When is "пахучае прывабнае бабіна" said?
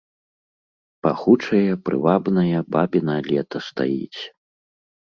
1.07-3.15